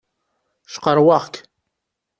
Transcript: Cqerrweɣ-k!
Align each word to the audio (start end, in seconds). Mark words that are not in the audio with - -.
Cqerrweɣ-k! 0.73 1.35